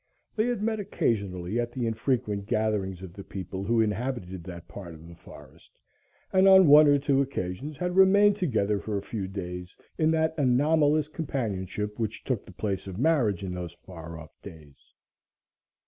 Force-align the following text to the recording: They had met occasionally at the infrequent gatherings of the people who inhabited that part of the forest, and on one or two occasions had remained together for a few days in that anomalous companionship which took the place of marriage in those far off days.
They 0.35 0.47
had 0.47 0.63
met 0.63 0.79
occasionally 0.79 1.59
at 1.59 1.71
the 1.71 1.85
infrequent 1.85 2.47
gatherings 2.47 3.03
of 3.03 3.13
the 3.13 3.23
people 3.23 3.63
who 3.65 3.79
inhabited 3.81 4.43
that 4.45 4.67
part 4.67 4.95
of 4.95 5.07
the 5.07 5.13
forest, 5.13 5.77
and 6.33 6.47
on 6.47 6.65
one 6.65 6.87
or 6.87 6.97
two 6.97 7.21
occasions 7.21 7.77
had 7.77 7.95
remained 7.95 8.35
together 8.35 8.79
for 8.79 8.97
a 8.97 9.03
few 9.03 9.27
days 9.27 9.75
in 9.99 10.09
that 10.09 10.33
anomalous 10.39 11.07
companionship 11.07 11.99
which 11.99 12.23
took 12.23 12.47
the 12.47 12.51
place 12.51 12.87
of 12.87 12.97
marriage 12.97 13.43
in 13.43 13.53
those 13.53 13.73
far 13.73 14.17
off 14.17 14.31
days. 14.41 14.91